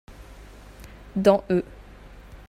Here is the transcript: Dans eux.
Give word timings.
Dans 1.15 1.43
eux. 1.51 1.63